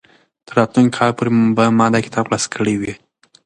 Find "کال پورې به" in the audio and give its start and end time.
0.97-1.65